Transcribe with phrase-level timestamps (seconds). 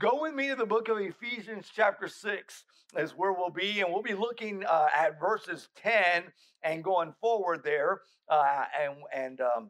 [0.00, 2.64] Go with me to the book of Ephesians, chapter 6,
[2.96, 3.80] is where we'll be.
[3.80, 6.22] And we'll be looking uh, at verses 10
[6.62, 8.00] and going forward there.
[8.26, 9.68] Uh, and and um,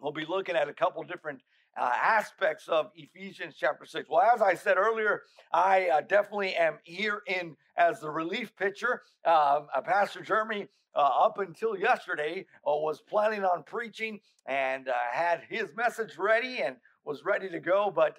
[0.00, 1.42] we'll be looking at a couple different
[1.78, 4.08] uh, aspects of Ephesians chapter 6.
[4.08, 5.20] Well, as I said earlier,
[5.52, 9.02] I uh, definitely am here in as the relief pitcher.
[9.26, 14.94] Um, uh, Pastor Jeremy, uh, up until yesterday, uh, was planning on preaching and uh,
[15.12, 18.16] had his message ready and was ready to go, but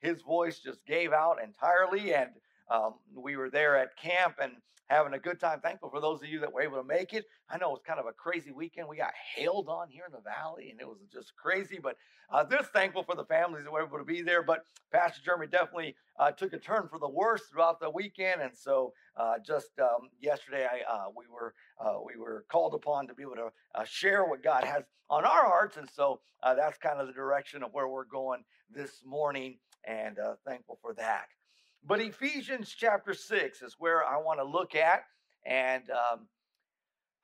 [0.00, 2.14] his voice just gave out entirely.
[2.14, 2.30] And
[2.70, 4.52] um, we were there at camp and
[4.88, 5.60] having a good time.
[5.60, 7.24] Thankful for those of you that were able to make it.
[7.48, 8.88] I know it was kind of a crazy weekend.
[8.88, 11.78] We got hailed on here in the valley, and it was just crazy.
[11.82, 11.96] But
[12.30, 14.42] uh, just thankful for the families that were able to be there.
[14.42, 18.56] But Pastor Jeremy definitely uh, took a turn for the worse throughout the weekend, and
[18.56, 23.14] so uh, just um, yesterday, I uh, we were uh, we were called upon to
[23.14, 27.00] be able to uh, share what God has on our hearts, and so that's kind
[27.00, 31.26] of the direction of where we're going this morning, and uh, thankful for that.
[31.86, 35.04] But Ephesians chapter 6 is where I want to look at.
[35.44, 36.26] And um,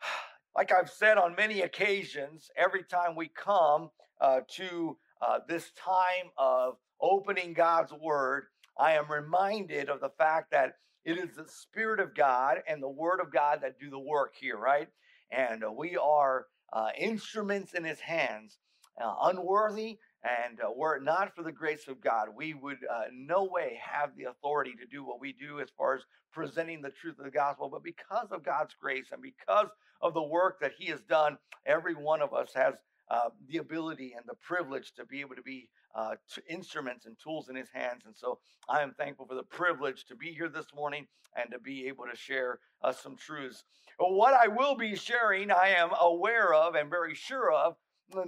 [0.56, 3.90] like I've said on many occasions, every time we come
[4.20, 8.44] uh, to uh, this time of opening God's Word,
[8.78, 12.88] I am reminded of the fact that it is the Spirit of God and the
[12.88, 14.88] Word of God that do the work here, right?
[15.30, 18.58] And uh, we are uh, instruments in His hands,
[19.02, 23.04] uh, unworthy and uh, were it not for the grace of God, we would uh,
[23.12, 26.90] no way have the authority to do what we do as far as presenting the
[26.90, 27.70] truth of the gospel.
[27.70, 29.68] But because of God's grace and because
[30.02, 32.74] of the work that He has done, every one of us has
[33.10, 36.14] uh, the ability and the privilege to be able to be uh,
[36.48, 38.02] instruments and tools in His hands.
[38.04, 41.58] And so I am thankful for the privilege to be here this morning and to
[41.58, 43.64] be able to share uh, some truths.
[43.98, 47.76] What I will be sharing, I am aware of and very sure of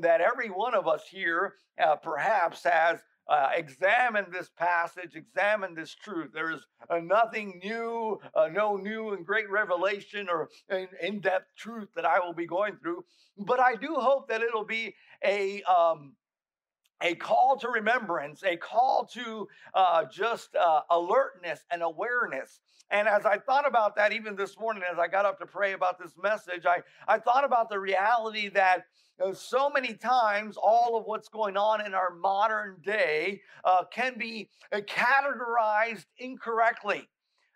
[0.00, 5.94] that every one of us here uh, perhaps has uh, examined this passage, examined this
[5.94, 6.30] truth.
[6.34, 10.48] There is uh, nothing new, uh, no new and great revelation or
[11.00, 13.04] in depth truth that I will be going through.
[13.38, 14.94] But I do hope that it'll be
[15.24, 15.62] a.
[15.62, 16.14] Um,
[17.02, 22.60] a call to remembrance, a call to uh, just uh, alertness and awareness.
[22.90, 25.72] And as I thought about that, even this morning, as I got up to pray
[25.72, 28.84] about this message, I, I thought about the reality that
[29.22, 34.18] uh, so many times all of what's going on in our modern day uh, can
[34.18, 37.08] be uh, categorized incorrectly.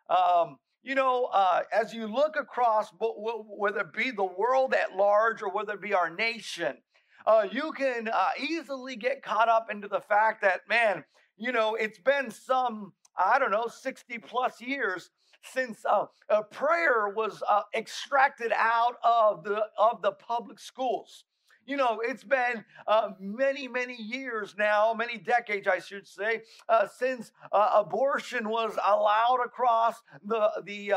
[0.09, 5.43] Um, you know, uh, as you look across, whether it be the world at large
[5.43, 6.77] or whether it be our nation,
[7.27, 11.05] uh, you can uh, easily get caught up into the fact that, man,
[11.37, 15.11] you know, it's been some, I don't know, 60 plus years
[15.53, 16.07] since uh,
[16.51, 21.25] prayer was uh, extracted out of the of the public schools.
[21.67, 26.87] You know, it's been uh, many, many years now, many decades, I should say, uh,
[26.87, 30.93] since uh, abortion was allowed across the the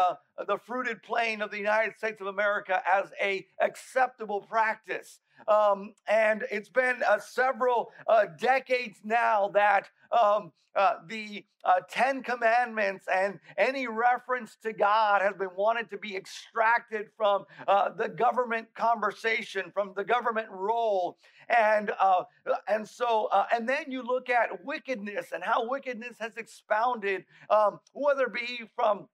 [0.48, 5.20] the fruited plain of the United States of America as a acceptable practice.
[5.48, 12.22] Um, and it's been uh, several uh, decades now that um, uh, the uh, Ten
[12.22, 18.08] Commandments and any reference to God has been wanted to be extracted from uh, the
[18.08, 21.18] government conversation, from the government role.
[21.50, 22.24] And, uh,
[22.68, 28.26] and so, and then you look at wickedness and how wickedness has expounded, um, whether
[28.26, 29.08] it be from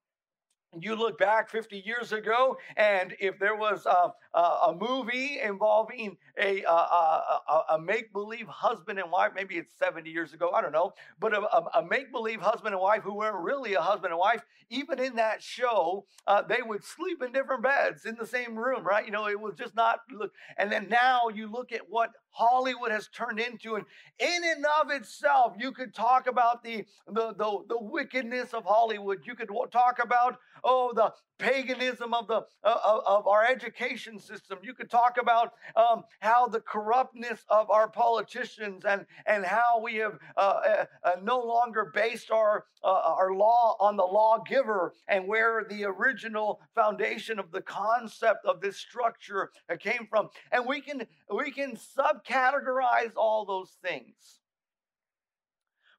[0.79, 6.18] you look back 50 years ago, and if there was a, a, a movie involving
[6.38, 10.73] a, a, a make believe husband and wife, maybe it's 70 years ago, I don't
[10.73, 14.41] know, but a, make believe husband and wife who weren't really a husband and wife,
[14.69, 18.84] even in that show, uh, they would sleep in different beds in the same room,
[18.85, 19.06] right?
[19.06, 20.31] You know, it was just not, look.
[20.57, 23.75] And then now you look at what Hollywood has turned into.
[23.75, 23.85] And
[24.19, 29.19] in and of itself, you could talk about the, the, the, the wickedness of Hollywood.
[29.25, 34.59] You could talk about, oh, the paganism of the uh, of our education system.
[34.63, 39.95] You could talk about um, how the corruptness of our politicians and and how we
[39.95, 45.27] have uh, uh, uh no longer based our uh, our law on the lawgiver and
[45.27, 50.29] where the original foundation of the concept of this structure came from.
[50.51, 54.39] And we can we can subcategorize all those things.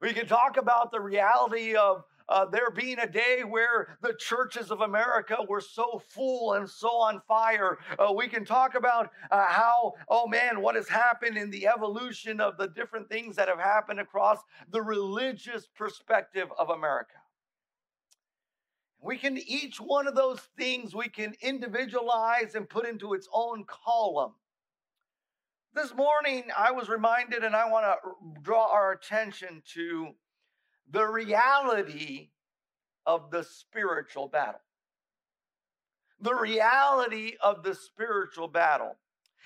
[0.01, 4.71] We can talk about the reality of uh, there being a day where the churches
[4.71, 7.79] of America were so full and so on fire.
[7.99, 12.41] Uh, we can talk about uh, how, oh man, what has happened in the evolution
[12.41, 14.39] of the different things that have happened across
[14.71, 17.15] the religious perspective of America.
[19.01, 23.65] We can, each one of those things, we can individualize and put into its own
[23.67, 24.33] column.
[25.75, 30.15] This morning, I was reminded, and I want to draw our attention to
[30.91, 32.31] the reality
[33.07, 34.61] of the spiritual battle.
[36.21, 38.97] The reality of the spiritual battle.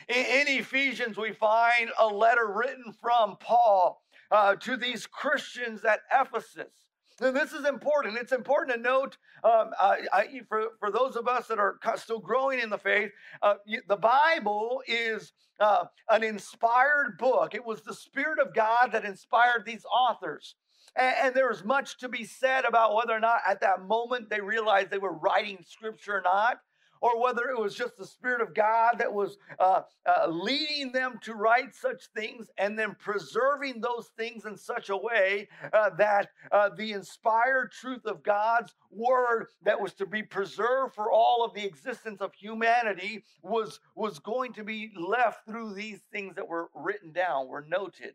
[0.09, 6.01] In, in Ephesians, we find a letter written from Paul uh, to these Christians at
[6.13, 6.73] Ephesus.
[7.21, 8.17] And this is important.
[8.17, 12.19] It's important to note um, I, I, for, for those of us that are still
[12.19, 13.11] growing in the faith,
[13.43, 13.55] uh,
[13.89, 17.55] the Bible is uh, an inspired book.
[17.55, 20.55] It was the Spirit of God that inspired these authors.
[20.97, 24.31] And, and there is much to be said about whether or not at that moment
[24.31, 26.61] they realized they were writing scripture or not
[27.01, 31.19] or whether it was just the Spirit of God that was uh, uh, leading them
[31.23, 36.29] to write such things and then preserving those things in such a way uh, that
[36.53, 41.55] uh, the inspired truth of God's word that was to be preserved for all of
[41.55, 46.69] the existence of humanity was, was going to be left through these things that were
[46.75, 48.15] written down, were noted.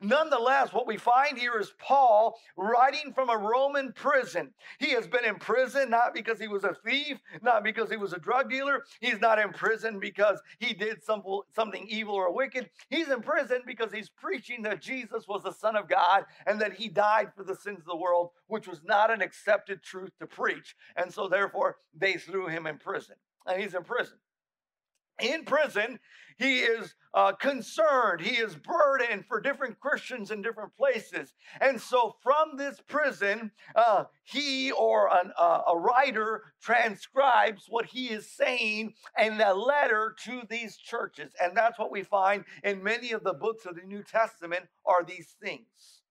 [0.00, 4.52] Nonetheless, what we find here is Paul writing from a Roman prison.
[4.78, 8.12] He has been in prison not because he was a thief, not because he was
[8.12, 8.84] a drug dealer.
[9.00, 11.22] He's not in prison because he did some,
[11.54, 12.70] something evil or wicked.
[12.88, 16.74] He's in prison because he's preaching that Jesus was the Son of God and that
[16.74, 20.26] he died for the sins of the world, which was not an accepted truth to
[20.26, 20.74] preach.
[20.96, 23.16] And so, therefore, they threw him in prison.
[23.46, 24.18] And he's in prison
[25.20, 25.98] in prison,
[26.38, 31.34] he is uh, concerned, he is burdened for different Christians in different places.
[31.60, 38.08] And so, from this prison, uh, he or an, uh, a writer transcribes what he
[38.08, 41.32] is saying in a letter to these churches.
[41.40, 45.04] And that's what we find in many of the books of the New Testament are
[45.04, 46.02] these things.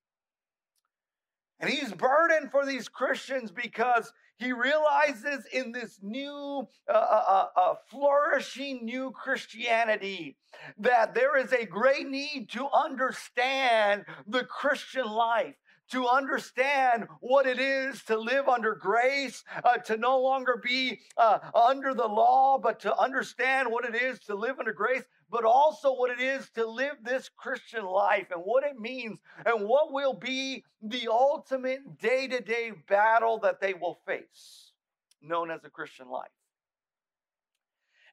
[1.60, 4.12] And he's burdened for these Christians because
[4.42, 10.38] he realizes in this new, uh, uh, uh, uh, flourishing new Christianity
[10.80, 15.56] that there is a great need to understand the Christian life
[15.92, 21.38] to understand what it is to live under grace, uh, to no longer be uh,
[21.54, 25.94] under the law, but to understand what it is to live under grace, but also
[25.94, 30.14] what it is to live this Christian life and what it means and what will
[30.14, 34.74] be the ultimate day to day battle that they will face,
[35.22, 36.30] known as a Christian life.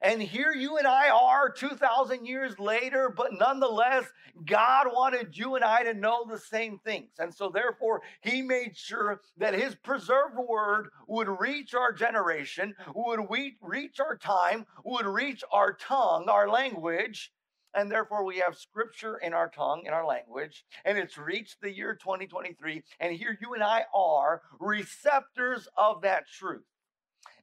[0.00, 4.04] And here you and I are 2,000 years later, but nonetheless,
[4.44, 7.10] God wanted you and I to know the same things.
[7.18, 13.26] And so, therefore, He made sure that His preserved word would reach our generation, would
[13.60, 17.32] reach our time, would reach our tongue, our language.
[17.74, 21.74] And therefore, we have scripture in our tongue, in our language, and it's reached the
[21.74, 22.82] year 2023.
[23.00, 26.64] And here you and I are receptors of that truth.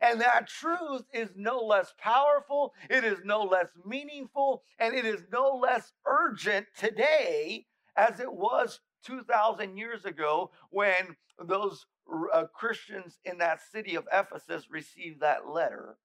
[0.02, 5.24] And that truth is no less powerful, it is no less meaningful, and it is
[5.32, 7.66] no less urgent today
[7.96, 11.86] as it was 2,000 years ago when those
[12.34, 15.98] uh, Christians in that city of Ephesus received that letter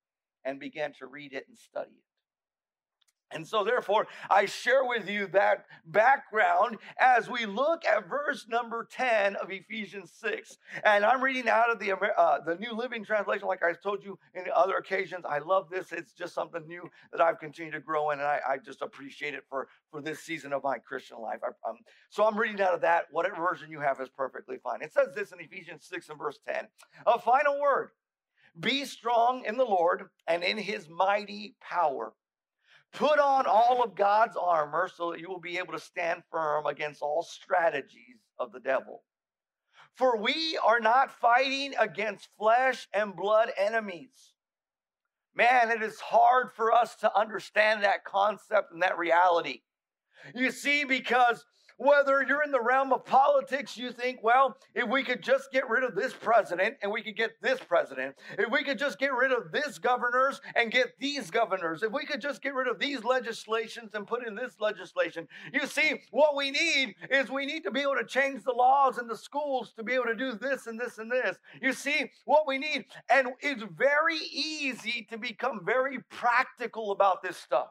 [0.44, 2.09] and began to read it and study it.
[3.32, 8.88] And so, therefore, I share with you that background as we look at verse number
[8.90, 10.58] 10 of Ephesians 6.
[10.84, 14.18] And I'm reading out of the, uh, the New Living Translation, like I told you
[14.34, 15.24] in other occasions.
[15.28, 15.92] I love this.
[15.92, 19.34] It's just something new that I've continued to grow in, and I, I just appreciate
[19.34, 21.40] it for, for this season of my Christian life.
[21.44, 21.76] I, um,
[22.08, 23.04] so I'm reading out of that.
[23.12, 24.82] Whatever version you have is perfectly fine.
[24.82, 26.66] It says this in Ephesians 6 and verse 10
[27.06, 27.90] A final word
[28.58, 32.12] Be strong in the Lord and in his mighty power.
[32.92, 36.66] Put on all of God's armor so that you will be able to stand firm
[36.66, 39.02] against all strategies of the devil.
[39.94, 44.34] For we are not fighting against flesh and blood enemies.
[45.34, 49.60] Man, it is hard for us to understand that concept and that reality.
[50.34, 51.44] You see, because
[51.80, 55.66] whether you're in the realm of politics, you think, well, if we could just get
[55.66, 59.14] rid of this president and we could get this president, if we could just get
[59.14, 62.78] rid of this governors and get these governors, if we could just get rid of
[62.78, 65.26] these legislations and put in this legislation.
[65.54, 68.98] You see, what we need is we need to be able to change the laws
[68.98, 71.38] in the schools to be able to do this and this and this.
[71.62, 77.38] You see, what we need, and it's very easy to become very practical about this
[77.38, 77.68] stuff.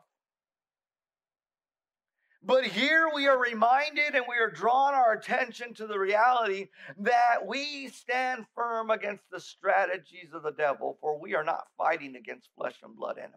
[2.41, 7.46] But here we are reminded and we are drawn our attention to the reality that
[7.46, 12.50] we stand firm against the strategies of the devil, for we are not fighting against
[12.55, 13.36] flesh and blood enemies,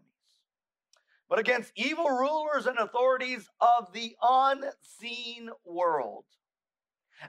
[1.29, 6.25] but against evil rulers and authorities of the unseen world,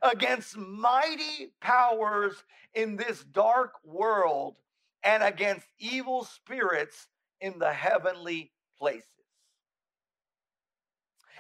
[0.04, 2.44] against mighty powers
[2.76, 4.60] in this dark world,
[5.04, 7.08] and against evil spirits
[7.42, 9.13] in the heavenly places.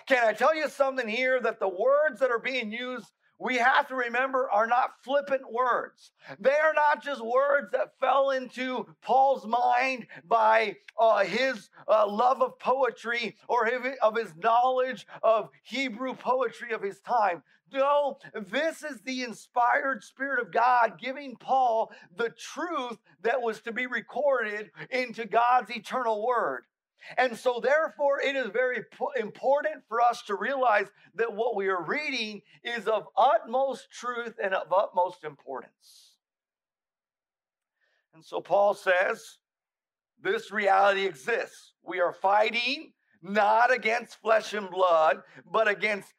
[0.07, 3.87] Can I tell you something here that the words that are being used we have
[3.89, 6.11] to remember are not flippant words.
[6.39, 12.41] They are not just words that fell into Paul's mind by uh, his uh, love
[12.41, 13.69] of poetry or
[14.01, 17.43] of his knowledge of Hebrew poetry of his time.
[17.73, 18.19] No,
[18.49, 23.87] this is the inspired Spirit of God giving Paul the truth that was to be
[23.87, 26.65] recorded into God's eternal word.
[27.17, 28.83] And so, therefore, it is very
[29.19, 34.53] important for us to realize that what we are reading is of utmost truth and
[34.53, 36.15] of utmost importance.
[38.13, 39.37] And so, Paul says,
[40.21, 41.73] this reality exists.
[41.83, 46.13] We are fighting not against flesh and blood, but against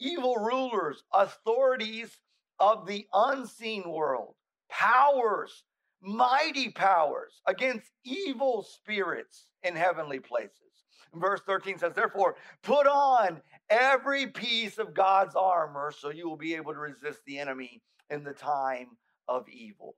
[0.00, 2.16] evil rulers, authorities
[2.58, 4.34] of the unseen world,
[4.68, 5.64] powers,
[6.00, 10.60] mighty powers, against evil spirits in heavenly places.
[11.14, 13.40] verse 13 says, Therefore, put on
[13.70, 18.24] every piece of God's armor so you will be able to resist the enemy in
[18.24, 18.88] the time
[19.28, 19.96] of evil.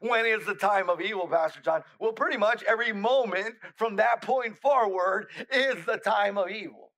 [0.00, 1.82] When is the time of evil, Pastor John?
[1.98, 6.92] Well, pretty much every moment from that point forward is the time of evil.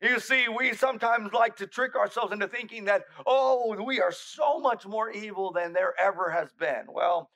[0.00, 4.60] You see, we sometimes like to trick ourselves into thinking that, oh, we are so
[4.60, 6.84] much more evil than there ever has been.
[6.88, 7.30] Well,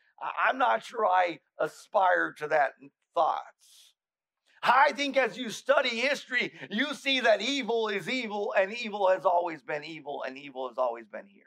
[0.46, 2.72] I'm not sure I aspire to that
[3.14, 3.94] thoughts.
[4.62, 9.24] I think as you study history, you see that evil is evil, and evil has
[9.24, 11.44] always been evil, and evil has always been here.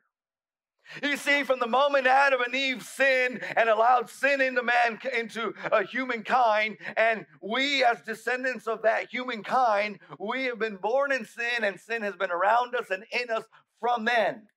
[1.01, 5.53] You see, from the moment Adam and Eve sinned and allowed sin into man, into
[5.71, 11.63] a humankind, and we as descendants of that humankind, we have been born in sin,
[11.63, 13.45] and sin has been around us and in us
[13.79, 14.47] from then.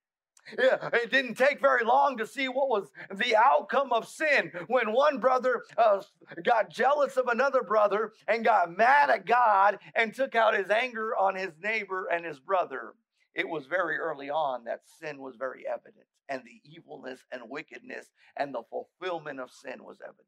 [0.53, 5.19] It didn't take very long to see what was the outcome of sin when one
[5.19, 6.03] brother uh,
[6.45, 11.17] got jealous of another brother and got mad at God and took out his anger
[11.17, 12.95] on his neighbor and his brother.
[13.35, 18.07] It was very early on that sin was very evident and the evilness and wickedness
[18.37, 20.27] and the fulfillment of sin was evident.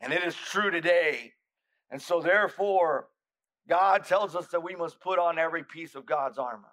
[0.00, 1.32] And it is true today.
[1.90, 3.08] And so, therefore,
[3.68, 6.71] God tells us that we must put on every piece of God's armor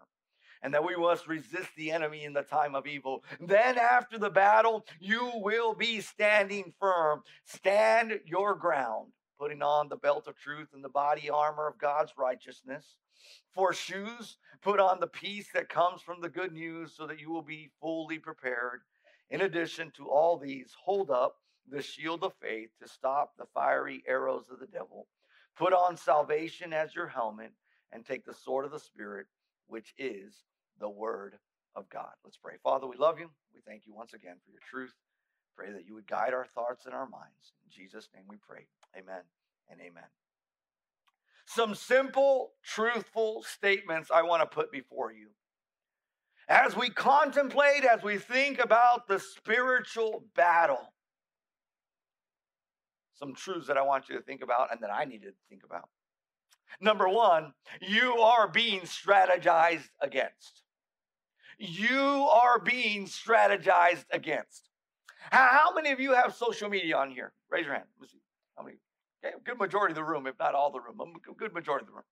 [0.61, 3.23] and that we must resist the enemy in the time of evil.
[3.39, 7.23] Then, after the battle, you will be standing firm.
[7.45, 12.13] Stand your ground, putting on the belt of truth and the body armor of God's
[12.17, 12.97] righteousness
[13.53, 17.31] for shoes, put on the peace that comes from the good news so that you
[17.31, 18.81] will be fully prepared.
[19.29, 21.37] In addition to all these, hold up
[21.69, 25.07] the shield of faith to stop the fiery arrows of the devil.
[25.57, 27.51] Put on salvation as your helmet
[27.91, 29.27] and take the sword of the Spirit,
[29.67, 30.33] which is
[30.79, 31.37] the word
[31.75, 32.11] of God.
[32.23, 32.55] Let's pray.
[32.63, 33.29] Father, we love you.
[33.53, 34.93] We thank you once again for your truth.
[35.55, 37.53] Pray that you would guide our thoughts and our minds.
[37.65, 38.67] In Jesus' name we pray.
[38.97, 39.21] Amen
[39.69, 40.05] and amen
[41.49, 45.29] some simple, truthful statements I want to put before you.
[46.47, 50.93] As we contemplate, as we think about the spiritual battle,
[53.15, 55.63] some truths that I want you to think about and that I need to think
[55.63, 55.89] about.
[56.79, 60.63] Number one, you are being strategized against.
[61.59, 64.69] You are being strategized against.
[65.29, 67.33] How many of you have social media on here?
[67.49, 67.85] Raise your hand.
[67.99, 68.21] Let's see.
[68.57, 68.77] How many?
[69.23, 71.87] Okay, good majority of the room, if not all the room, a good majority of
[71.87, 72.03] the room.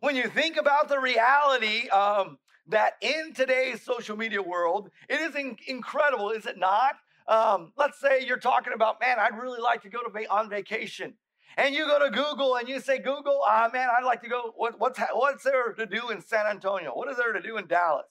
[0.00, 5.36] When you think about the reality um, that in today's social media world, it is
[5.36, 6.96] in- incredible, is it not?
[7.28, 10.50] Um, let's say you're talking about, man, I'd really like to go to va- on
[10.50, 11.14] vacation.
[11.56, 14.52] And you go to Google and you say, Google, ah, man, I'd like to go.
[14.56, 16.92] What, what's, what's there to do in San Antonio?
[16.92, 18.06] What is there to do in Dallas?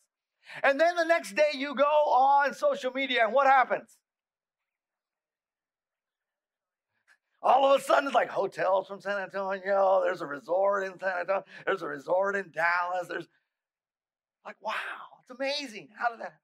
[0.63, 3.97] And then the next day you go on social media and what happens?
[7.43, 10.01] all of a sudden it's like hotels from San Antonio.
[10.03, 11.43] There's a resort in San Antonio.
[11.65, 13.07] There's a resort in Dallas.
[13.09, 13.27] There's
[14.45, 14.73] like, wow,
[15.21, 15.89] it's amazing.
[15.97, 16.35] How did that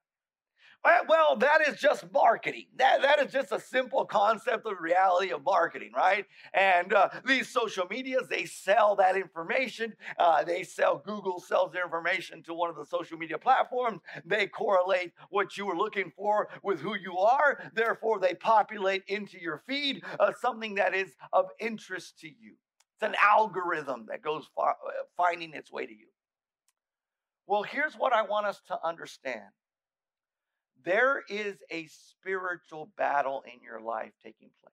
[1.08, 2.66] well, that is just marketing.
[2.76, 6.24] That, that is just a simple concept of reality of marketing, right?
[6.54, 9.94] And uh, these social medias, they sell that information.
[10.18, 14.00] Uh, they sell, Google sells their information to one of the social media platforms.
[14.24, 17.70] They correlate what you were looking for with who you are.
[17.74, 22.54] Therefore, they populate into your feed uh, something that is of interest to you.
[22.94, 24.72] It's an algorithm that goes uh,
[25.16, 26.06] finding its way to you.
[27.46, 29.44] Well, here's what I want us to understand
[30.88, 34.72] there is a spiritual battle in your life taking place.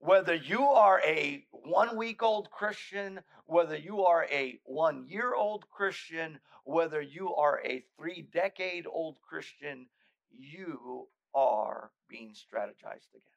[0.00, 5.70] Whether you are a one week old Christian, whether you are a one year old
[5.70, 9.86] Christian, whether you are a three decade old Christian,
[10.32, 13.28] you are being strategized against.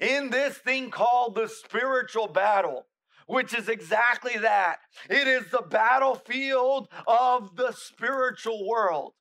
[0.00, 2.86] In this thing called the spiritual battle,
[3.28, 4.80] which is exactly that.
[5.08, 9.12] It is the battlefield of the spiritual world.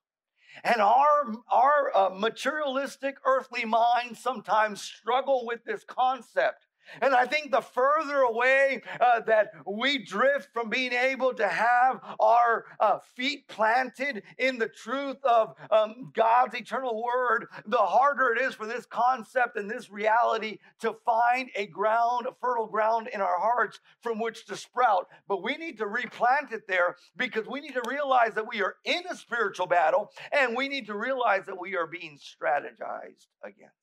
[0.63, 6.65] And our, our uh, materialistic earthly minds sometimes struggle with this concept
[7.01, 12.01] and I think the further away uh, that we drift from being able to have
[12.19, 18.41] our uh, feet planted in the truth of um, God's eternal word, the harder it
[18.41, 23.21] is for this concept and this reality to find a ground, a fertile ground in
[23.21, 25.07] our hearts from which to sprout.
[25.27, 28.75] But we need to replant it there because we need to realize that we are
[28.85, 33.78] in a spiritual battle and we need to realize that we are being strategized against.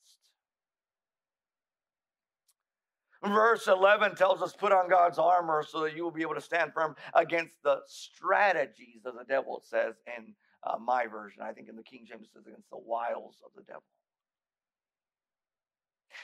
[3.33, 6.40] Verse 11 tells us, put on God's armor so that you will be able to
[6.40, 11.42] stand firm against the strategies of the devil, it says in uh, my version.
[11.42, 13.83] I think in the King James it says against the wiles of the devil.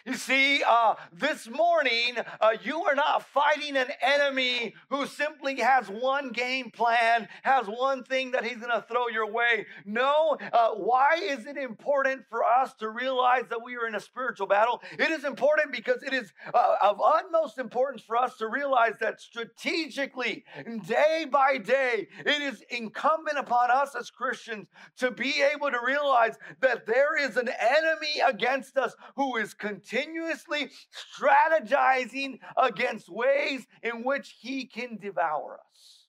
[0.05, 5.89] You see, uh, this morning, uh, you are not fighting an enemy who simply has
[5.89, 9.67] one game plan, has one thing that he's going to throw your way.
[9.85, 14.01] No, uh, why is it important for us to realize that we are in a
[14.01, 14.83] spiritual battle?
[14.99, 19.21] It is important because it is uh, of utmost importance for us to realize that
[19.21, 20.45] strategically,
[20.87, 24.67] day by day, it is incumbent upon us as Christians
[24.99, 29.55] to be able to realize that there is an enemy against us who is
[29.89, 30.71] continuously
[31.19, 36.02] strategizing against ways in which he can devour us.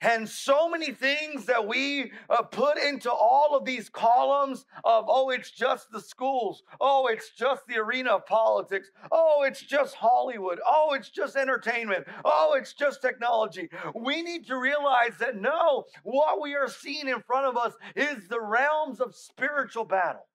[0.00, 5.30] And so many things that we uh, put into all of these columns of, oh,
[5.30, 6.62] it's just the schools.
[6.80, 8.90] Oh, it's just the arena of politics.
[9.10, 10.60] Oh, it's just Hollywood.
[10.64, 12.06] Oh, it's just entertainment.
[12.24, 13.70] Oh, it's just technology.
[13.94, 18.28] We need to realize that no, what we are seeing in front of us is
[18.28, 20.28] the realms of spiritual battle.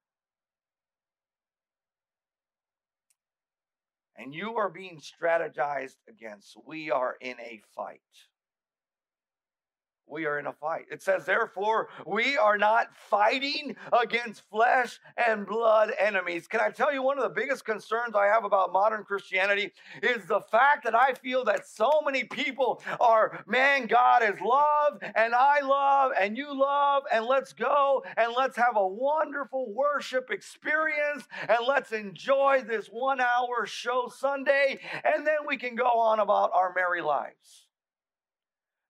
[4.16, 6.56] And you are being strategized against.
[6.66, 8.00] We are in a fight
[10.06, 10.86] we are in a fight.
[10.90, 16.46] It says, therefore, we are not fighting against flesh and blood enemies.
[16.46, 20.26] Can I tell you one of the biggest concerns I have about modern Christianity is
[20.26, 25.34] the fact that I feel that so many people are, man, God is love, and
[25.34, 31.24] I love, and you love, and let's go, and let's have a wonderful worship experience,
[31.48, 36.50] and let's enjoy this one hour show Sunday, and then we can go on about
[36.54, 37.63] our merry lives.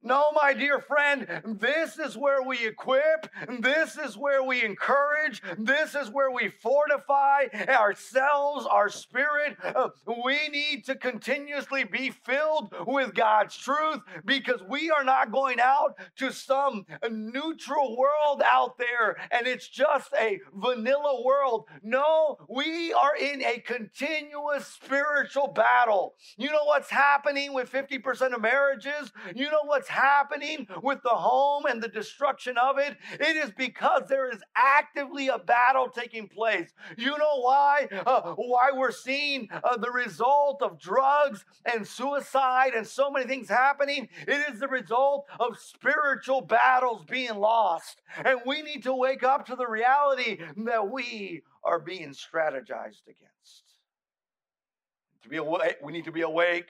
[0.06, 1.26] No, my dear friend,
[1.58, 3.26] this is where we equip,
[3.60, 9.56] this is where we encourage, this is where we fortify ourselves, our spirit.
[9.64, 9.88] Uh,
[10.22, 15.94] we need to continuously be filled with God's truth because we are not going out
[16.16, 21.64] to some neutral world out there and it's just a vanilla world.
[21.82, 26.14] No, we are in a continuous spiritual battle.
[26.36, 29.10] You know what's happening with 50% of marriages?
[29.34, 32.96] You know what's happening with the home and the destruction of it?
[33.12, 36.70] It is because there is actively a battle taking place.
[36.96, 37.88] You know why?
[38.07, 43.48] Uh, why we're seeing uh, the result of drugs and suicide and so many things
[43.48, 44.09] happening?
[44.26, 48.02] It is the result of spiritual battles being lost.
[48.24, 53.64] And we need to wake up to the reality that we are being strategized against.
[55.22, 56.68] To be awake, we need to be awake.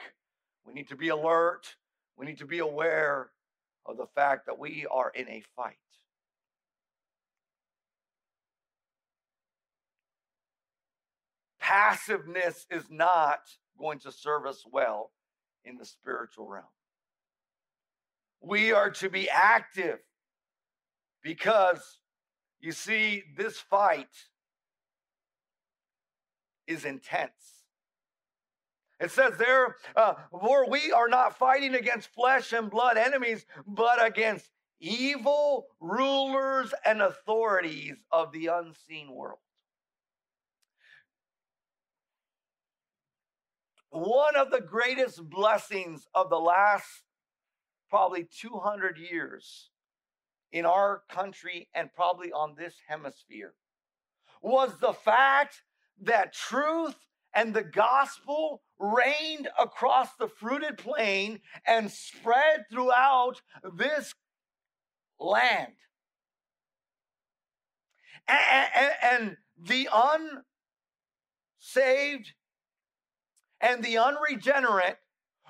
[0.67, 1.75] We need to be alert.
[2.17, 3.31] We need to be aware
[3.87, 5.75] of the fact that we are in a fight.
[11.61, 13.41] Passiveness is not
[13.79, 15.11] going to serve us well
[15.65, 16.65] in the spiritual realm.
[18.41, 19.99] We are to be active
[21.23, 22.01] because
[22.65, 24.09] you see, this fight
[26.67, 27.54] is intense.
[29.01, 34.05] It says there, uh, for we are not fighting against flesh and blood enemies, but
[34.05, 39.39] against evil rulers and authorities of the unseen world.
[43.91, 47.05] One of the greatest blessings of the last
[47.89, 49.71] probably 200 years
[50.53, 53.55] in our country and probably on this hemisphere
[54.43, 55.63] was the fact
[56.03, 56.97] that truth
[57.35, 63.43] and the gospel reigned across the fruited plain and spread throughout
[63.77, 64.15] this
[65.19, 65.73] land.
[68.27, 69.89] And, the
[71.63, 72.33] unsaved
[73.61, 74.99] and the unregenerate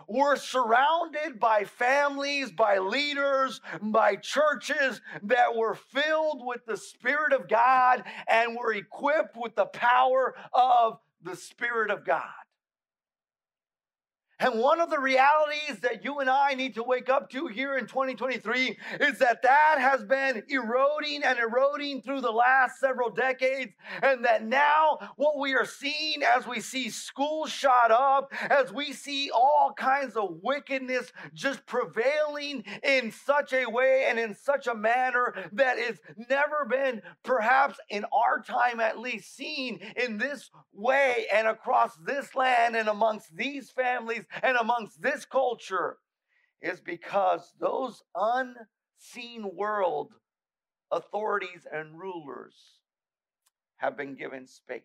[0.06, 7.48] were surrounded by families, by leaders, by churches that were filled with the Spirit of
[7.48, 12.43] God and were equipped with the power of the Spirit of God.
[14.40, 17.76] And one of the realities that you and I need to wake up to here
[17.76, 23.72] in 2023 is that that has been eroding and eroding through the last several decades.
[24.02, 28.92] And that now what we are seeing as we see schools shot up, as we
[28.92, 34.74] see all kinds of wickedness just prevailing in such a way and in such a
[34.74, 41.26] manner that has never been, perhaps in our time at least, seen in this way
[41.32, 45.98] and across this land and amongst these families and amongst this culture
[46.60, 50.14] is because those unseen world
[50.90, 52.54] authorities and rulers
[53.76, 54.82] have been given space.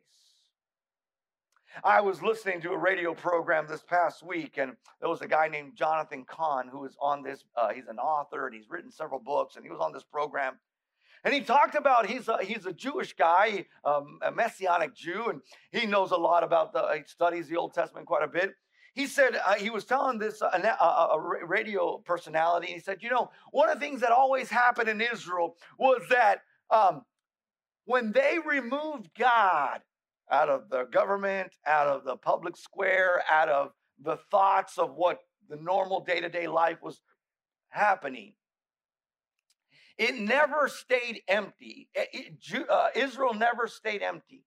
[1.83, 5.47] I was listening to a radio program this past week, and there was a guy
[5.47, 7.43] named Jonathan Cahn who was on this.
[7.55, 10.55] Uh, he's an author and he's written several books, and he was on this program.
[11.23, 15.41] And he talked about he's a, he's a Jewish guy, um, a Messianic Jew, and
[15.71, 18.55] he knows a lot about the, he studies the Old Testament quite a bit.
[18.99, 23.09] He said, uh, he was telling this uh, a, a, radio personality, he said, you
[23.09, 27.03] know, one of the things that always happened in Israel was that um,
[27.85, 29.79] when they removed God
[30.29, 33.71] out of the government, out of the public square, out of
[34.03, 37.01] the thoughts of what the normal day to day life was
[37.69, 38.33] happening,
[39.97, 41.87] it never stayed empty.
[41.95, 44.43] It, it, uh, Israel never stayed empty.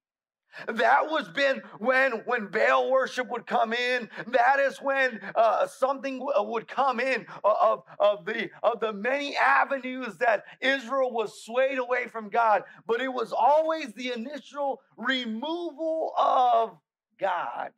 [0.67, 4.09] That was been when when Baal worship would come in.
[4.29, 9.37] That is when uh, something uh, would come in of, of the of the many
[9.37, 12.63] avenues that Israel was swayed away from God.
[12.87, 16.79] But it was always the initial removal of
[17.19, 17.71] God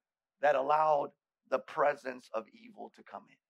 [0.43, 1.11] that allowed
[1.51, 3.44] the presence of evil to come in.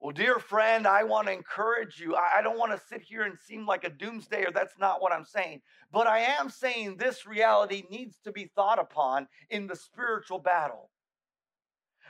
[0.00, 2.14] Well, dear friend, I want to encourage you.
[2.14, 4.54] I, don't want to sit here and seem like a doomsdayer.
[4.54, 5.60] That's not what I'm saying.
[5.92, 10.90] But I am saying this reality needs to be thought upon in the spiritual battle.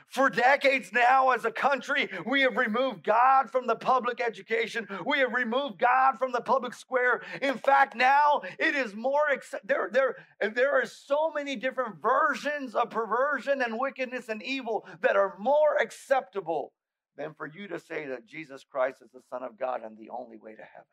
[0.05, 4.87] For decades now, as a country, we have removed God from the public education.
[5.05, 7.21] We have removed God from the public square.
[7.41, 9.21] In fact, now it is more,
[9.63, 10.15] there, there,
[10.51, 15.77] there are so many different versions of perversion and wickedness and evil that are more
[15.79, 16.73] acceptable
[17.19, 20.09] than for you to say that Jesus Christ is the Son of God and the
[20.09, 20.87] only way to heaven.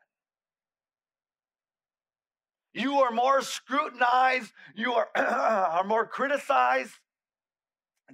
[2.73, 6.91] You are more scrutinized, you are, are more criticized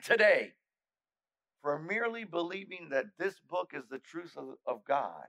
[0.04, 0.54] today
[1.64, 5.26] for merely believing that this book is the truth of, of God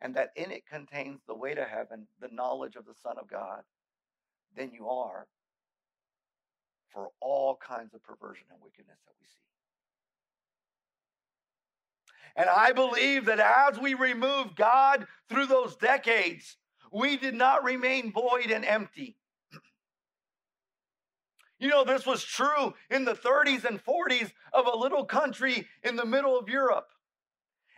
[0.00, 3.28] and that in it contains the way to heaven, the knowledge of the Son of
[3.28, 3.62] God,
[4.56, 5.26] than you are
[6.92, 9.49] for all kinds of perversion and wickedness that we see.
[12.36, 16.56] And I believe that as we remove God through those decades,
[16.92, 19.16] we did not remain void and empty.
[21.58, 25.94] You know, this was true in the 30s and 40s of a little country in
[25.96, 26.88] the middle of Europe.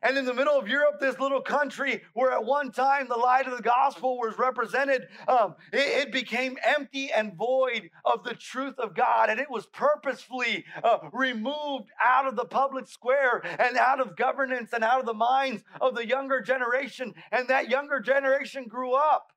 [0.02, 3.46] And in the middle of Europe, this little country where at one time the light
[3.46, 8.78] of the gospel was represented, um, it, it, became empty and void of the truth
[8.78, 9.30] of God.
[9.30, 14.72] And it was purposefully uh, removed out of the public square and out of governance
[14.72, 17.14] and out of the minds of the younger generation.
[17.30, 19.28] And that younger generation grew up.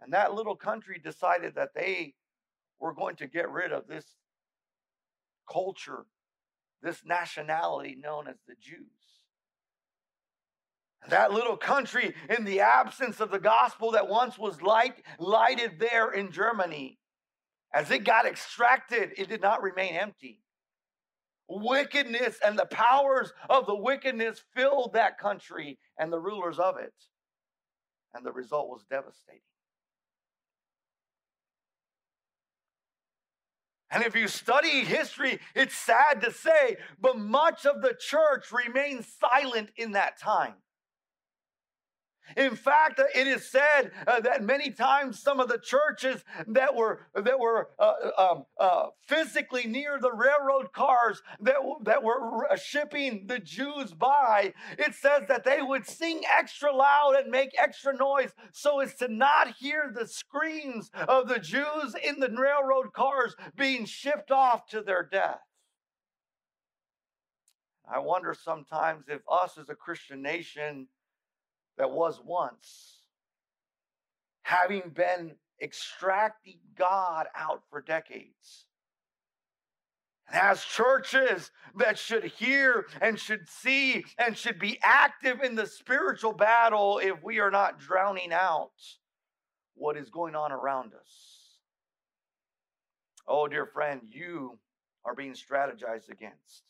[0.00, 2.14] And that little country decided that they
[2.78, 4.04] were going to get rid of this
[5.50, 6.04] culture,
[6.80, 8.86] this nationality known as the Jews.
[11.06, 16.10] That little country, in the absence of the gospel that once was light, lighted there
[16.10, 16.98] in Germany,
[17.72, 20.42] as it got extracted, it did not remain empty.
[21.48, 26.92] Wickedness and the powers of the wickedness filled that country and the rulers of it.
[28.12, 29.40] And the result was devastating.
[33.90, 39.06] And if you study history, it's sad to say, but much of the church remained
[39.06, 40.54] silent in that time.
[42.36, 47.00] In fact, it is said uh, that many times some of the churches that were
[47.14, 53.38] that were uh, um, uh, physically near the railroad cars that that were shipping the
[53.38, 58.80] Jews by, it says that they would sing extra loud and make extra noise so
[58.80, 64.30] as to not hear the screams of the Jews in the railroad cars being shipped
[64.30, 65.40] off to their death.
[67.90, 70.88] I wonder sometimes if us as a Christian nation
[71.78, 72.98] that was once,
[74.42, 78.66] having been extracting God out for decades.
[80.30, 85.66] And as churches that should hear and should see and should be active in the
[85.66, 88.72] spiritual battle if we are not drowning out
[89.74, 91.38] what is going on around us.
[93.26, 94.58] Oh, dear friend, you
[95.04, 96.62] are being strategized against.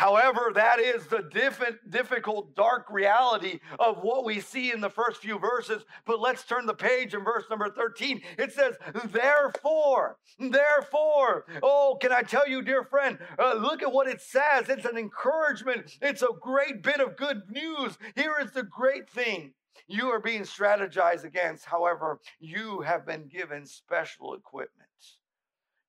[0.00, 5.20] However, that is the diff- difficult, dark reality of what we see in the first
[5.20, 5.84] few verses.
[6.06, 8.22] But let's turn the page in verse number 13.
[8.38, 14.08] It says, Therefore, therefore, oh, can I tell you, dear friend, uh, look at what
[14.08, 14.70] it says.
[14.70, 17.98] It's an encouragement, it's a great bit of good news.
[18.16, 19.52] Here is the great thing.
[19.86, 21.66] You are being strategized against.
[21.66, 24.89] However, you have been given special equipment.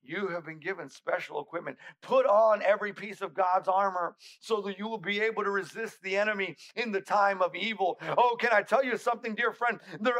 [0.03, 1.77] You have been given special equipment.
[2.01, 6.01] Put on every piece of God's armor so that you will be able to resist
[6.01, 7.99] the enemy in the time of evil.
[8.17, 9.79] Oh, can I tell you something, dear friend?
[9.99, 10.13] The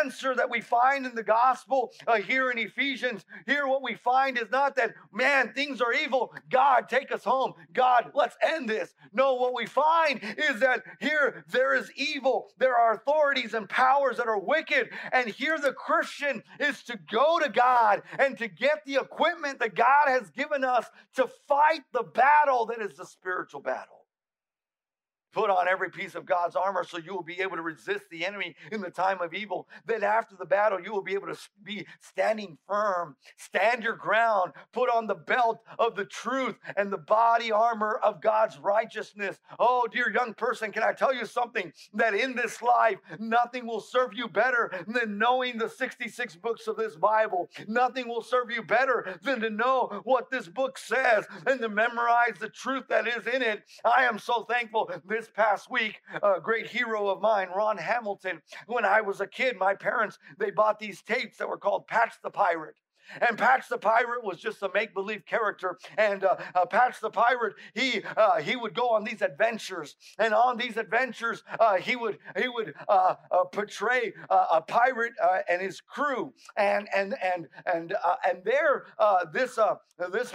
[0.00, 4.36] answer that we find in the gospel uh, here in Ephesians, here what we find
[4.36, 6.34] is not that, man, things are evil.
[6.50, 7.54] God, take us home.
[7.72, 8.94] God, let's end this.
[9.14, 12.48] No, what we find is that here there is evil.
[12.58, 14.90] There are authorities and powers that are wicked.
[15.10, 19.60] And here the Christian is to go to God and to get the equipment equipment
[19.60, 24.01] that God has given us to fight the battle that is the spiritual battle.
[25.32, 28.26] Put on every piece of God's armor so you will be able to resist the
[28.26, 29.68] enemy in the time of evil.
[29.86, 33.16] Then, after the battle, you will be able to be standing firm.
[33.36, 34.52] Stand your ground.
[34.72, 39.38] Put on the belt of the truth and the body armor of God's righteousness.
[39.58, 41.72] Oh, dear young person, can I tell you something?
[41.94, 46.76] That in this life, nothing will serve you better than knowing the 66 books of
[46.76, 47.48] this Bible.
[47.66, 52.38] Nothing will serve you better than to know what this book says and to memorize
[52.38, 53.62] the truth that is in it.
[53.84, 54.90] I am so thankful.
[55.04, 58.42] This this past week, a great hero of mine, Ron Hamilton.
[58.66, 62.14] When I was a kid, my parents, they bought these tapes that were called Patch
[62.24, 62.74] the Pirate.
[63.20, 65.78] And Patch the Pirate was just a make believe character.
[65.98, 70.34] And uh, uh, Patch the Pirate, he uh, he would go on these adventures, and
[70.34, 75.12] on these adventures, uh, he would he would uh, uh, portray a pirate
[75.48, 76.32] and his crew.
[76.56, 77.94] And and and and
[78.26, 78.86] and there,
[79.32, 79.58] this
[80.12, 80.34] this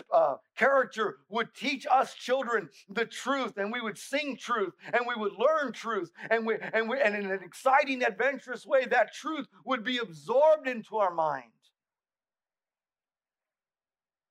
[0.55, 5.33] character would teach us children the truth, and we would sing truth, and we would
[5.33, 9.83] learn truth, and we and we and in an exciting, adventurous way, that truth would
[9.83, 11.51] be absorbed into our mind.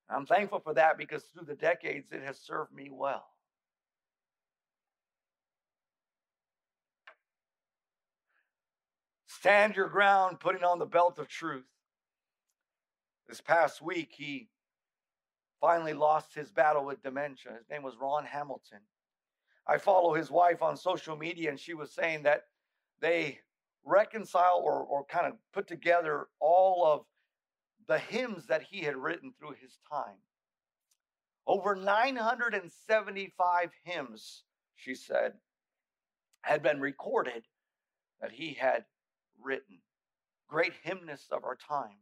[0.09, 3.27] I'm thankful for that because through the decades it has served me well.
[9.27, 11.67] Stand your ground, putting on the belt of truth.
[13.29, 14.49] This past week, he
[15.61, 17.53] finally lost his battle with dementia.
[17.59, 18.81] His name was Ron Hamilton.
[19.67, 22.45] I follow his wife on social media, and she was saying that
[23.01, 23.41] they
[23.85, 27.05] reconcile or, or kind of put together all of
[27.89, 30.19] the hymns that he had written through his time.
[31.47, 34.43] Over 975 hymns,
[34.75, 35.35] she said,
[36.43, 37.45] had been recorded
[38.21, 38.85] that he had
[39.41, 39.79] written.
[40.49, 41.99] Great hymnists of our time.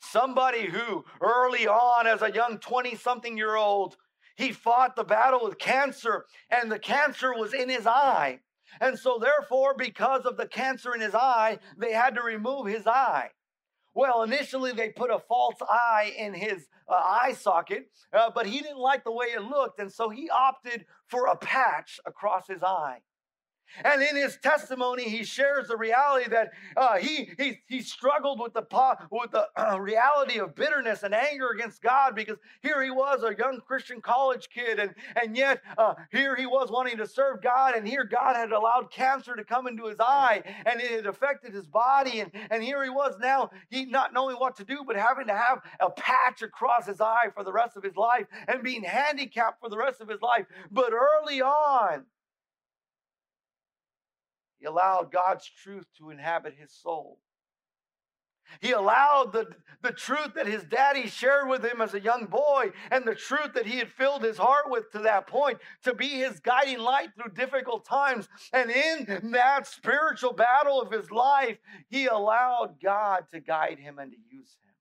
[0.00, 3.96] Somebody who early on, as a young 20 something year old,
[4.36, 8.38] he fought the battle with cancer, and the cancer was in his eye.
[8.80, 12.86] And so, therefore, because of the cancer in his eye, they had to remove his
[12.86, 13.30] eye.
[13.98, 18.60] Well, initially they put a false eye in his uh, eye socket, uh, but he
[18.60, 22.62] didn't like the way it looked, and so he opted for a patch across his
[22.62, 22.98] eye.
[23.84, 28.54] And in his testimony, he shares the reality that uh, he, he, he struggled with
[28.54, 28.66] the,
[29.10, 33.36] with the uh, reality of bitterness and anger against God because here he was, a
[33.38, 37.74] young Christian college kid, and, and yet uh, here he was wanting to serve God,
[37.74, 41.54] and here God had allowed cancer to come into his eye, and it had affected
[41.54, 42.20] his body.
[42.20, 45.36] And, and here he was now, he not knowing what to do, but having to
[45.36, 49.60] have a patch across his eye for the rest of his life and being handicapped
[49.60, 50.46] for the rest of his life.
[50.70, 52.04] But early on,
[54.58, 57.18] he allowed God's truth to inhabit his soul.
[58.60, 59.46] He allowed the,
[59.82, 63.52] the truth that his daddy shared with him as a young boy and the truth
[63.54, 67.10] that he had filled his heart with to that point to be his guiding light
[67.14, 68.28] through difficult times.
[68.52, 74.12] And in that spiritual battle of his life, he allowed God to guide him and
[74.12, 74.74] to use him.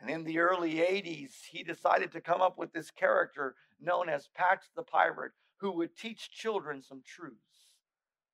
[0.00, 4.28] And in the early 80s, he decided to come up with this character known as
[4.34, 7.45] Patch the Pirate, who would teach children some truths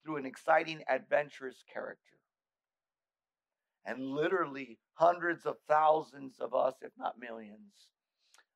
[0.05, 2.17] through an exciting, adventurous character.
[3.85, 7.89] And literally, hundreds of thousands of us, if not millions,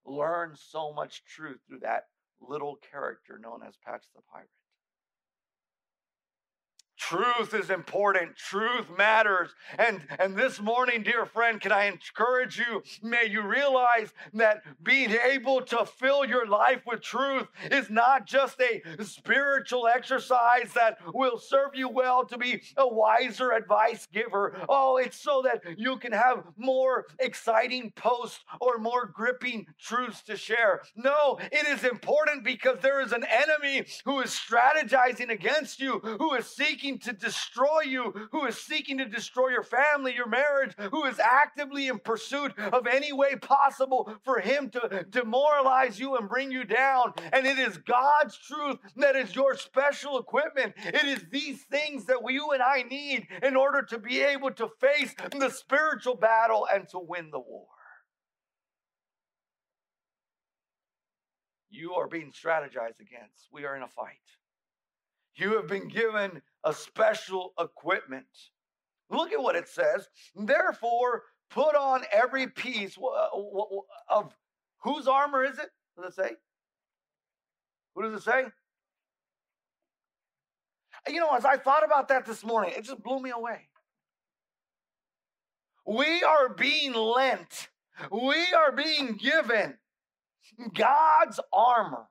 [0.04, 2.04] learn so much truth through that
[2.40, 4.48] little character known as Patch the Pirate.
[7.08, 8.34] Truth is important.
[8.34, 9.50] Truth matters.
[9.78, 12.82] And, and this morning, dear friend, can I encourage you?
[13.00, 18.60] May you realize that being able to fill your life with truth is not just
[18.60, 24.56] a spiritual exercise that will serve you well to be a wiser advice giver.
[24.68, 30.36] Oh, it's so that you can have more exciting posts or more gripping truths to
[30.36, 30.80] share.
[30.96, 36.34] No, it is important because there is an enemy who is strategizing against you, who
[36.34, 40.74] is seeking seeking to destroy you, who is seeking to destroy your family, your marriage,
[40.90, 46.28] who is actively in pursuit of any way possible for him to demoralize you and
[46.28, 47.12] bring you down.
[47.32, 50.74] And it is God's truth that is your special equipment.
[50.84, 54.68] It is these things that you and I need in order to be able to
[54.80, 57.66] face the spiritual battle and to win the war.
[61.68, 63.48] You are being strategized against.
[63.52, 64.16] We are in a fight.
[65.36, 68.26] You have been given a special equipment.
[69.08, 70.08] Look at what it says.
[70.34, 72.98] Therefore, put on every piece
[74.10, 74.34] of
[74.82, 75.70] whose armor is it?
[75.94, 76.36] What Does it say?
[77.94, 78.44] Who does it say?
[81.08, 83.68] You know, as I thought about that this morning, it just blew me away.
[85.86, 87.68] We are being lent,
[88.10, 89.78] we are being given
[90.74, 92.08] God's armor.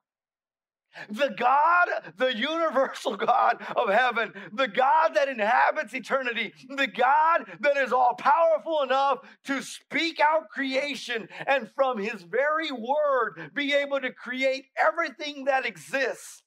[1.10, 7.78] The God, the universal God of heaven, the God that inhabits eternity, the God that
[7.78, 14.00] is all powerful enough to speak out creation and from his very word be able
[14.02, 16.44] to create everything that exists.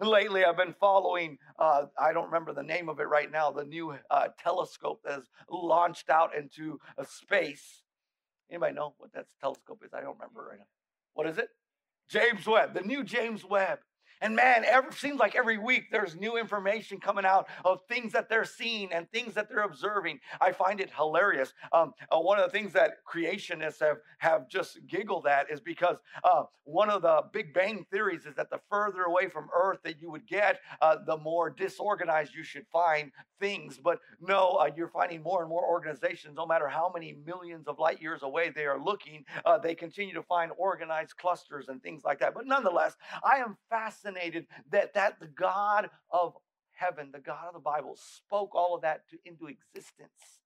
[0.00, 3.64] Lately, I've been following, uh, I don't remember the name of it right now, the
[3.64, 7.82] new uh, telescope that has launched out into a space.
[8.50, 9.92] Anybody know what that telescope is?
[9.92, 10.66] I don't remember right now.
[11.14, 11.48] What is it?
[12.08, 13.80] James Webb, the new James Webb.
[14.20, 18.28] And man, it seems like every week there's new information coming out of things that
[18.28, 20.20] they're seeing and things that they're observing.
[20.40, 21.52] I find it hilarious.
[21.72, 25.98] Um, uh, one of the things that creationists have, have just giggled at is because
[26.24, 30.00] uh, one of the Big Bang theories is that the further away from Earth that
[30.00, 33.78] you would get, uh, the more disorganized you should find things.
[33.82, 37.78] But no, uh, you're finding more and more organizations, no matter how many millions of
[37.78, 42.02] light years away they are looking, uh, they continue to find organized clusters and things
[42.04, 42.34] like that.
[42.34, 46.34] But nonetheless, I am fascinated fascinated that that the God of
[46.72, 50.40] heaven, the God of the Bible, spoke all of that to, into existence.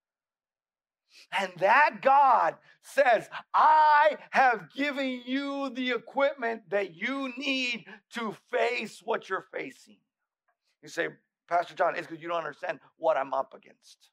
[1.38, 9.02] And that God says, I have given you the equipment that you need to face
[9.04, 9.98] what you're facing.
[10.82, 11.08] You say,
[11.48, 14.08] Pastor John, it's because you don't understand what I'm up against.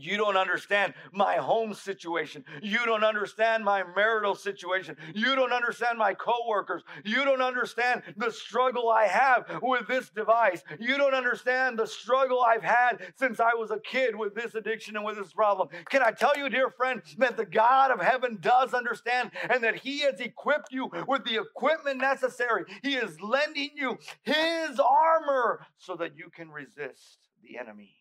[0.00, 2.44] You don't understand my home situation.
[2.62, 4.96] You don't understand my marital situation.
[5.14, 6.82] You don't understand my coworkers.
[7.04, 10.62] You don't understand the struggle I have with this device.
[10.78, 14.96] You don't understand the struggle I've had since I was a kid with this addiction
[14.96, 15.68] and with this problem.
[15.90, 19.76] Can I tell you, dear friend, that the God of heaven does understand and that
[19.76, 22.64] He has equipped you with the equipment necessary?
[22.82, 27.94] He is lending you His armor so that you can resist the enemy.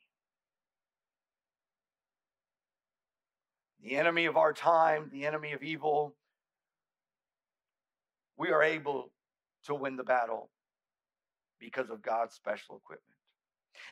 [3.83, 6.15] The enemy of our time, the enemy of evil,
[8.37, 9.11] we are able
[9.65, 10.49] to win the battle
[11.59, 13.12] because of God's special equipment.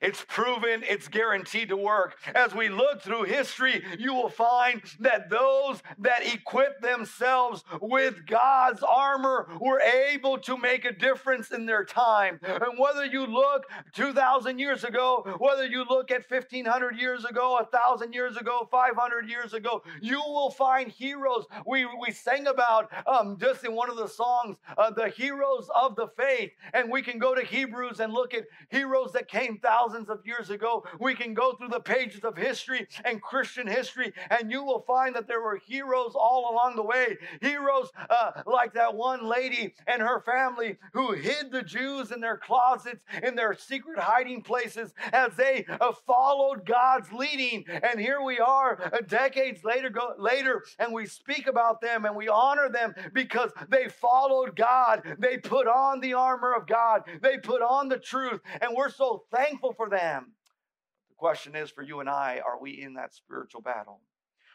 [0.02, 2.16] It's proven, it's guaranteed to work.
[2.34, 8.84] As we look through history, you will find that those that equip themselves with God's
[8.84, 12.40] armor were able to make a difference in their time.
[12.44, 18.14] And whether you look 2,000 years ago, whether you look at 1,500 years ago, 1,000
[18.14, 21.46] years ago, 500 years ago, you will find heroes.
[21.66, 25.96] We, we sang about um, just in one of the songs, uh, the heroes of
[25.96, 26.52] the faith.
[26.74, 30.50] And we can go to Hebrews and look at heroes that came thousands of years
[30.50, 30.84] ago.
[31.00, 35.16] We can go through the pages of history and Christian history, and you will find
[35.16, 37.18] that there were heroes all along the way.
[37.40, 42.36] Heroes uh, like that one lady and her family who hid the Jews in their
[42.36, 47.64] closets, in their secret hiding places, as they uh, followed God's leading.
[47.70, 52.16] And here we are, uh, decades later, go, later, and we speak about them and
[52.16, 55.02] we honor them because they followed God.
[55.18, 57.04] They put on the armor of God.
[57.22, 60.34] They put on the truth, and we're so thankful for them.
[61.10, 64.02] The question is for you and I are we in that spiritual battle?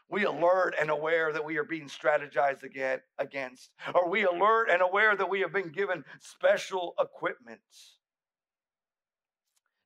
[0.08, 2.62] We alert and aware that we are being strategized
[3.18, 3.70] against?
[3.92, 7.60] Are we alert and aware that we have been given special equipment?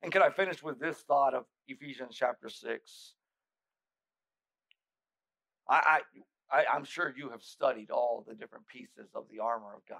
[0.02, 3.14] And can I finish with this thought of Ephesians chapter 6?
[5.68, 6.00] I,
[6.50, 9.98] I, I'm sure you have studied all the different pieces of the armor of God.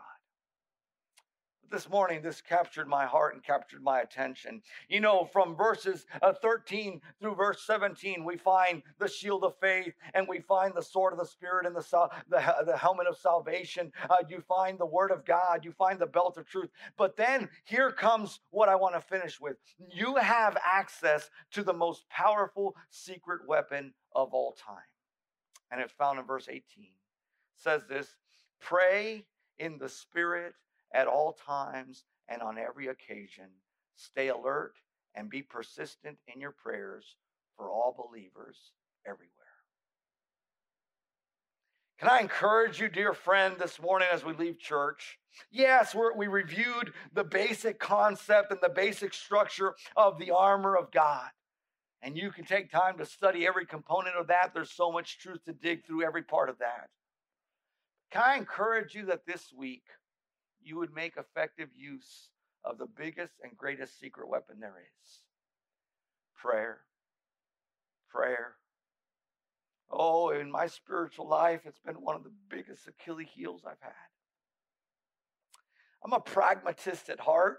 [1.71, 4.61] This morning, this captured my heart and captured my attention.
[4.89, 9.95] You know, from verses uh, 13 through verse 17, we find the shield of faith
[10.15, 13.93] and we find the sword of the Spirit and the, the, the helmet of salvation.
[14.09, 16.71] Uh, you find the word of God, you find the belt of truth.
[16.97, 19.57] But then here comes what I want to finish with
[19.93, 24.77] you have access to the most powerful secret weapon of all time.
[25.71, 26.63] And it's found in verse 18.
[26.79, 26.91] It
[27.57, 28.09] says this
[28.61, 29.25] pray
[29.59, 30.55] in the Spirit
[30.93, 33.47] at all times and on every occasion.
[33.97, 34.75] Stay alert
[35.15, 37.17] and be persistent in your prayers
[37.57, 38.73] for all believers
[39.07, 39.31] everywhere.
[41.99, 45.19] Can I encourage you, dear friend, this morning as we leave church?
[45.51, 51.29] Yes, we reviewed the basic concept and the basic structure of the armor of God.
[52.01, 54.53] And you can take time to study every component of that.
[54.55, 56.89] There's so much truth to dig through every part of that.
[58.11, 59.83] Can I encourage you that this week
[60.63, 62.31] you would make effective use
[62.65, 65.21] of the biggest and greatest secret weapon there is
[66.41, 66.81] prayer.
[68.11, 68.55] Prayer.
[69.91, 73.93] Oh, in my spiritual life, it's been one of the biggest Achilles heels I've had.
[76.05, 77.59] I'm a pragmatist at heart,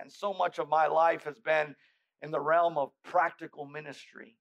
[0.00, 1.74] and so much of my life has been
[2.22, 4.38] in the realm of practical ministry.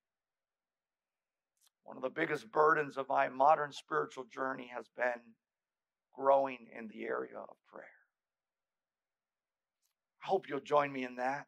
[1.83, 5.21] One of the biggest burdens of my modern spiritual journey has been
[6.13, 7.85] growing in the area of prayer.
[10.23, 11.47] I hope you'll join me in that.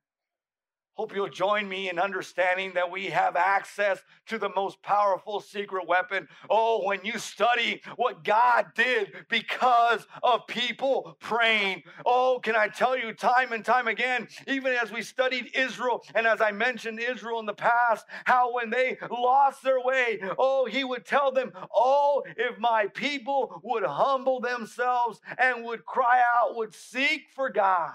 [0.96, 5.86] Hope you'll join me in understanding that we have access to the most powerful secret
[5.86, 6.26] weapon.
[6.50, 11.84] Oh, when you study what God did because of people praying.
[12.06, 16.26] Oh, can I tell you time and time again, even as we studied Israel, and
[16.26, 20.86] as I mentioned Israel in the past, how when they lost their way, oh, he
[20.86, 26.74] would tell them, Oh, if my people would humble themselves and would cry out, would
[26.74, 27.92] seek for God.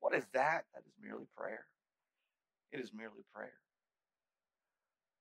[0.00, 0.64] What is that?
[0.72, 1.66] That is merely prayer.
[2.76, 3.54] It is merely prayer.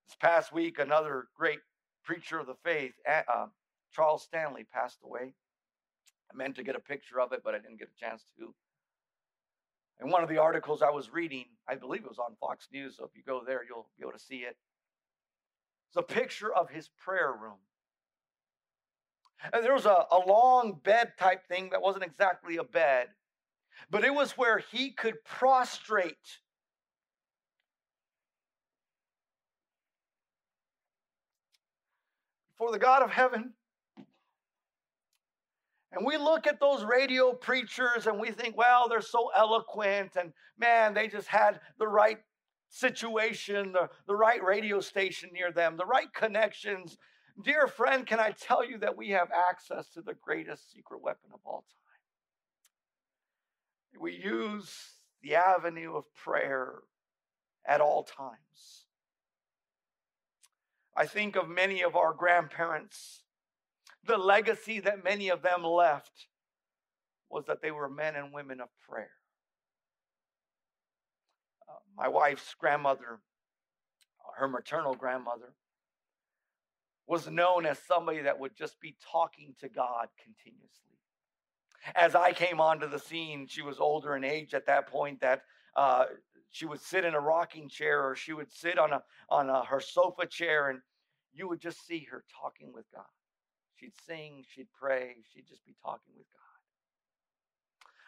[0.07, 1.59] This past week, another great
[2.03, 3.45] preacher of the faith, uh,
[3.93, 5.33] Charles Stanley, passed away.
[6.29, 8.53] I meant to get a picture of it, but I didn't get a chance to.
[10.01, 12.97] In one of the articles I was reading, I believe it was on Fox News,
[12.97, 14.57] so if you go there, you'll be able to see it.
[15.87, 17.59] It's a picture of his prayer room.
[19.53, 23.07] And there was a, a long bed type thing that wasn't exactly a bed,
[23.89, 26.39] but it was where he could prostrate
[32.57, 33.53] for the God of heaven.
[35.95, 40.33] And we look at those radio preachers and we think, well, they're so eloquent and
[40.57, 42.17] man, they just had the right
[42.69, 46.97] situation, the, the right radio station near them, the right connections.
[47.43, 51.29] Dear friend, can I tell you that we have access to the greatest secret weapon
[51.33, 51.63] of all
[53.93, 54.01] time?
[54.01, 54.73] We use
[55.23, 56.79] the avenue of prayer
[57.65, 58.84] at all times.
[60.95, 63.23] I think of many of our grandparents.
[64.05, 66.27] The legacy that many of them left
[67.29, 69.11] was that they were men and women of prayer.
[71.67, 73.19] Uh, my wife's grandmother,
[74.37, 75.53] her maternal grandmother,
[77.07, 80.97] was known as somebody that would just be talking to God continuously.
[81.93, 85.41] As I came onto the scene, she was older in age at that point that
[85.75, 86.05] uh,
[86.55, 89.65] she would sit in a rocking chair or she would sit on a on a,
[89.65, 90.79] her sofa chair and
[91.33, 93.03] you would just see her talking with God.
[93.75, 96.41] She'd sing, she'd pray, she'd just be talking with God.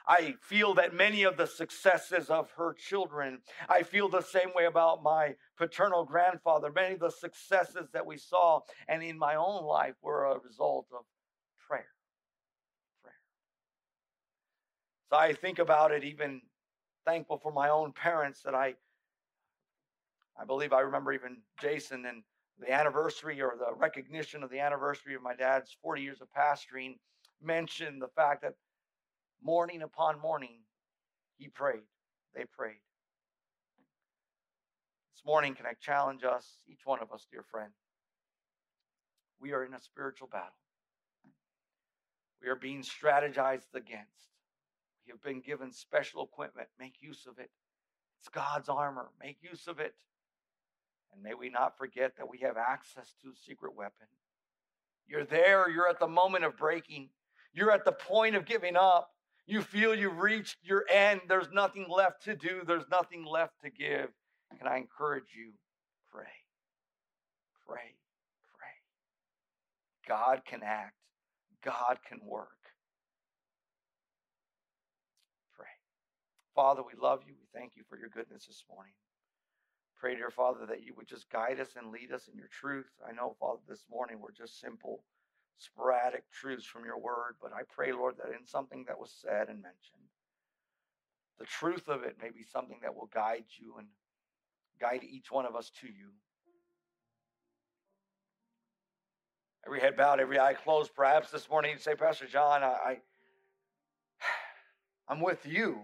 [0.09, 4.63] I feel that many of the successes of her children, I feel the same way
[4.63, 6.71] about my paternal grandfather.
[6.73, 10.87] Many of the successes that we saw and in my own life were a result
[10.97, 11.03] of
[11.67, 11.91] prayer.
[13.03, 13.13] Prayer.
[15.09, 16.39] So I think about it even
[17.08, 18.76] thankful for my own parents that I
[20.39, 22.22] I believe I remember even Jason and
[22.60, 26.97] the anniversary or the recognition of the anniversary of my dad's 40 years of pastoring
[27.41, 28.53] mentioned the fact that
[29.41, 30.60] morning upon morning
[31.38, 31.88] he prayed.
[32.36, 32.82] They prayed.
[35.16, 37.72] This morning, can I challenge us, each one of us, dear friend?
[39.39, 40.49] We are in a spiritual battle.
[42.41, 44.36] We are being strategized against.
[45.10, 46.68] Have been given special equipment.
[46.80, 47.49] Make use of it.
[48.20, 49.10] It's God's armor.
[49.22, 49.95] Make use of it.
[51.14, 54.08] And may we not forget that we have access to a secret weapon.
[55.08, 57.10] You're there, you're at the moment of breaking,
[57.53, 59.10] you're at the point of giving up.
[59.45, 61.22] You feel you've reached your end.
[61.30, 64.10] There's nothing left to do, there's nothing left to give.
[64.60, 65.53] And I encourage you
[66.12, 66.26] pray,
[67.66, 67.95] pray,
[68.58, 70.08] pray.
[70.08, 70.95] God can act,
[71.64, 72.57] God can work.
[76.58, 77.36] Father, we love you.
[77.38, 78.93] We thank you for your goodness this morning.
[79.95, 82.89] Pray, dear Father, that you would just guide us and lead us in your truth.
[83.08, 85.03] I know, Father, this morning we're just simple,
[85.60, 89.49] sporadic truths from your word, but I pray, Lord, that in something that was said
[89.49, 90.10] and mentioned,
[91.38, 93.86] the truth of it may be something that will guide you and
[94.82, 96.10] guide each one of us to you.
[99.64, 100.95] Every head bowed, every eye closed.
[100.95, 102.97] Perhaps this morning you say, Pastor John, I, I
[105.08, 105.82] I'm with you.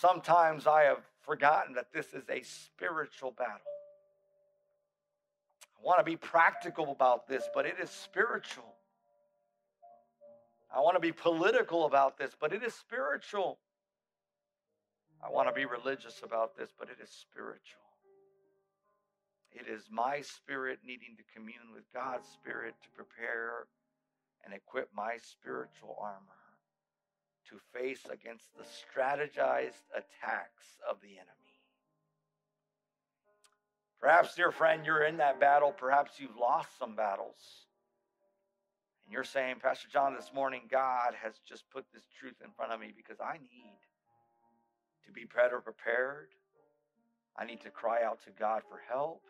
[0.00, 3.56] Sometimes I have forgotten that this is a spiritual battle.
[5.76, 8.76] I want to be practical about this, but it is spiritual.
[10.72, 13.58] I want to be political about this, but it is spiritual.
[15.20, 17.82] I want to be religious about this, but it is spiritual.
[19.50, 23.66] It is my spirit needing to commune with God's spirit to prepare
[24.44, 26.37] and equip my spiritual armor
[27.50, 31.38] to face against the strategized attacks of the enemy.
[34.00, 35.72] Perhaps, dear friend, you're in that battle.
[35.72, 37.66] Perhaps you've lost some battles.
[39.04, 42.72] And you're saying, Pastor John, this morning, God has just put this truth in front
[42.72, 43.78] of me because I need
[45.06, 46.28] to be better prepared.
[47.36, 49.22] I need to cry out to God for help.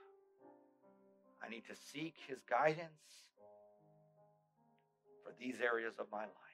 [1.42, 3.28] I need to seek his guidance
[5.24, 6.47] for these areas of my life.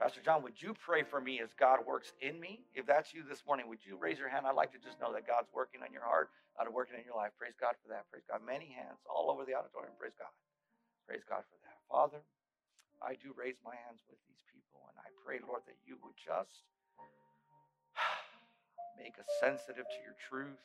[0.00, 2.66] Pastor John, would you pray for me as God works in me?
[2.74, 4.42] If that's you this morning, would you raise your hand?
[4.46, 7.14] I'd like to just know that God's working on your heart, God working in your
[7.14, 7.30] life.
[7.38, 8.10] Praise God for that.
[8.10, 8.42] Praise God.
[8.42, 9.94] Many hands all over the auditorium.
[9.94, 10.34] Praise God.
[11.06, 11.78] Praise God for that.
[11.86, 12.20] Father,
[12.98, 16.18] I do raise my hands with these people, and I pray, Lord, that you would
[16.18, 16.66] just
[18.98, 20.58] make us sensitive to your truth.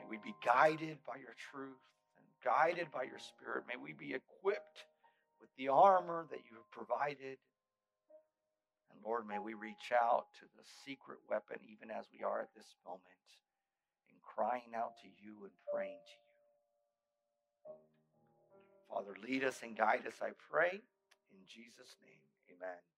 [0.00, 1.84] May we be guided by your truth
[2.16, 3.68] and guided by your spirit.
[3.68, 4.88] May we be equipped
[5.56, 7.38] the armor that you have provided.
[8.92, 12.54] And Lord, may we reach out to the secret weapon, even as we are at
[12.54, 13.02] this moment,
[14.08, 16.26] in crying out to you and praying to you.
[18.88, 20.80] Father, lead us and guide us, I pray.
[21.32, 22.22] In Jesus' name,
[22.56, 22.95] amen.